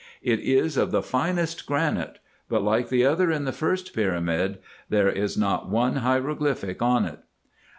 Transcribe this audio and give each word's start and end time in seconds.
It 0.23 0.39
is 0.39 0.77
of 0.77 0.89
the 0.89 1.03
finest 1.03 1.67
granite; 1.67 2.17
but, 2.49 2.63
like 2.63 2.89
the 2.89 3.05
other 3.05 3.29
in 3.29 3.45
the 3.45 3.51
first 3.51 3.93
pyramid, 3.93 4.57
there 4.89 5.09
is 5.09 5.37
not 5.37 5.69
one 5.69 5.97
hieroglyphic 5.97 6.81
on 6.81 7.05
it. 7.05 7.19